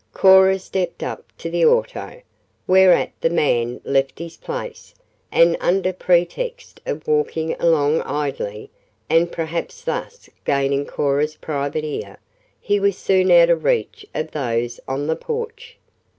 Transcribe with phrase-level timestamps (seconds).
[0.15, 2.23] Cora stepped up to the auto,
[2.65, 4.95] whereat the man left his place,
[5.31, 8.71] and, under pretext of walking along idly,
[9.11, 12.17] and perhaps thus gaining Cora's "private ear,"
[12.59, 15.77] he was soon out of reach of those on the porch.